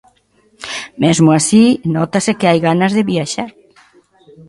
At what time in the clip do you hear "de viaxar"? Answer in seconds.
2.97-3.51